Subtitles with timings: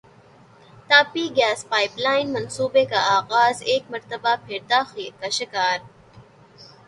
[0.89, 5.77] Tapi gas pipeline منصوبے کا اغاز ایک مرتبہ پھر تاخیر کا شکار